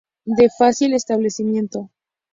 [0.25, 1.91] De fácil establecimiento.